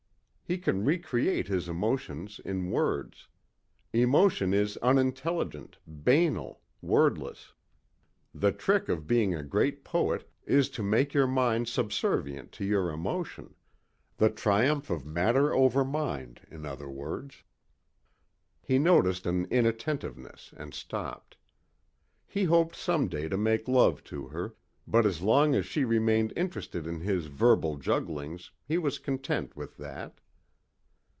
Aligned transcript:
He 0.51 0.57
can 0.57 0.83
recreate 0.83 1.47
his 1.47 1.69
emotions 1.69 2.37
in 2.43 2.71
words. 2.71 3.29
Emotion 3.93 4.53
is 4.53 4.75
unintelligent, 4.79 5.77
banal, 5.87 6.59
wordless. 6.81 7.53
The 8.35 8.51
trick 8.51 8.89
of 8.89 9.07
being 9.07 9.33
a 9.33 9.43
great 9.43 9.85
poet 9.85 10.29
is 10.45 10.67
to 10.71 10.83
make 10.83 11.13
your 11.13 11.25
mind 11.25 11.69
subservient 11.69 12.51
to 12.51 12.65
your 12.65 12.91
emotion 12.91 13.55
the 14.17 14.29
triumph 14.29 14.89
of 14.89 15.05
matter 15.05 15.53
over 15.55 15.85
mind, 15.85 16.41
in 16.51 16.65
other 16.65 16.89
words." 16.89 17.43
He 18.61 18.77
noticed 18.77 19.25
an 19.25 19.45
inattentiveness 19.45 20.53
and 20.57 20.73
stopped. 20.73 21.37
He 22.27 22.43
hoped 22.43 22.75
some 22.75 23.07
day 23.07 23.29
to 23.29 23.37
make 23.37 23.69
love 23.69 24.03
to 24.11 24.27
her 24.27 24.55
but 24.85 25.05
as 25.05 25.21
long 25.21 25.55
as 25.55 25.65
she 25.65 25.85
remained 25.85 26.33
interested 26.35 26.87
in 26.87 26.99
his 26.99 27.27
verbal 27.27 27.77
jugglings 27.77 28.51
he 28.65 28.77
was 28.77 28.99
content 28.99 29.55
with 29.55 29.77
that. 29.77 30.17